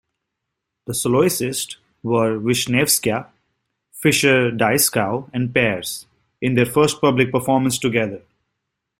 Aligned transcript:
The 0.87 0.95
soloists 0.95 1.77
were 2.01 2.39
Vishnevskaya, 2.39 3.27
Fischer-Dieskau 3.91 5.29
and 5.31 5.53
Pears, 5.53 6.07
in 6.41 6.55
their 6.55 6.65
first 6.65 6.99
public 6.99 7.31
performance 7.31 7.77
together. 7.77 8.23